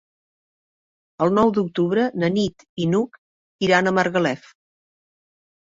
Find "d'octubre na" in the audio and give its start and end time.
1.57-2.31